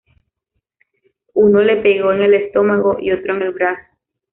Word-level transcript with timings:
Uno 1.35 1.61
le 1.61 1.75
pegó 1.83 2.11
en 2.11 2.23
el 2.23 2.33
estómago 2.33 2.97
y 2.99 3.11
otro 3.11 3.35
en 3.35 3.41
el 3.43 3.51
brazo. 3.51 3.83